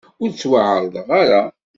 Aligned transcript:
Ur 0.21 0.29
ttwaɛerḍeɣ 0.31 1.09
ara. 1.21 1.41